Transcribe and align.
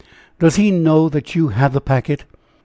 "Does 0.39 0.55
he 0.55 0.71
know 0.71 1.09
that 1.09 1.35
you 1.35 1.49
have 1.49 1.73
the 1.73 1.79
packet?" 1.79 2.25